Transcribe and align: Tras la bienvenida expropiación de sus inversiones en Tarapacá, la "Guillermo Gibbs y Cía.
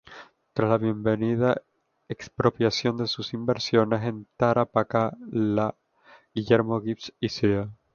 Tras 0.53 0.67
la 0.67 0.79
bienvenida 0.79 1.61
expropiación 2.09 2.97
de 2.97 3.05
sus 3.05 3.35
inversiones 3.35 4.01
en 4.03 4.25
Tarapacá, 4.35 5.15
la 5.31 5.75
"Guillermo 6.33 6.81
Gibbs 6.81 7.13
y 7.19 7.29
Cía. 7.29 7.69